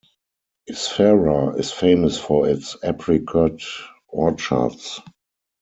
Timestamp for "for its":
2.17-2.75